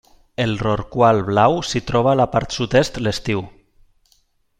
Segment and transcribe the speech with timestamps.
[0.43, 3.45] El rorqual blau s'hi troba a la part sud-est l'estiu.